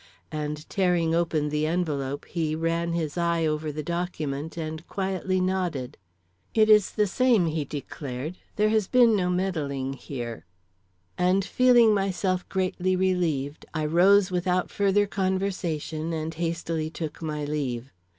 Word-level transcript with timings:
And 0.31 0.67
tearing 0.67 1.13
open 1.13 1.49
the 1.49 1.67
envelope, 1.67 2.25
he 2.25 2.55
ran 2.55 2.93
his 2.93 3.19
eye 3.19 3.45
over 3.45 3.71
the 3.71 3.83
document 3.83 4.57
and 4.57 4.87
quietly 4.87 5.39
nodded. 5.39 5.95
"It 6.55 6.71
is 6.71 6.93
the 6.93 7.05
same," 7.05 7.45
he 7.45 7.65
declared. 7.65 8.39
"There 8.55 8.69
has 8.69 8.87
been 8.87 9.15
no 9.15 9.29
meddling 9.29 9.93
here." 9.93 10.47
And 11.19 11.45
feeling 11.45 11.93
myself 11.93 12.49
greatly 12.49 12.95
relieved, 12.95 13.67
I 13.75 13.85
rose 13.85 14.31
without 14.31 14.71
further 14.71 15.05
conversation 15.05 16.13
and 16.13 16.33
hastily 16.33 16.89
took 16.89 17.21
my 17.21 17.45
leave. 17.45 17.93